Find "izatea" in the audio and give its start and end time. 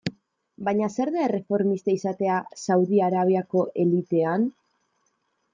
1.97-2.39